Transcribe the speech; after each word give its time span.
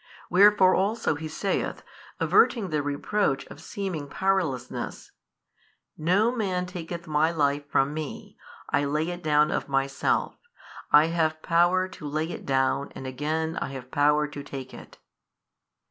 Wherefore 0.31 0.73
also 0.73 1.13
He 1.13 1.27
saith, 1.27 1.83
averting 2.19 2.71
the 2.71 2.81
reproach 2.81 3.45
of 3.51 3.61
seeming 3.61 4.07
powerlessness, 4.07 5.11
No 5.95 6.35
man 6.35 6.65
taketh 6.65 7.05
My 7.05 7.29
life 7.29 7.69
from 7.69 7.93
Me, 7.93 8.35
I 8.71 8.83
lay 8.83 9.09
it 9.09 9.21
down 9.21 9.51
of 9.51 9.69
Myself: 9.69 10.37
I 10.91 11.05
have 11.13 11.43
power 11.43 11.87
to 11.89 12.07
lay 12.07 12.31
it 12.31 12.47
down, 12.47 12.91
and 12.95 13.05
again 13.05 13.59
I 13.61 13.67
have 13.73 13.91
power 13.91 14.27
to 14.27 14.41
take 14.41 14.73
it. 14.73 14.97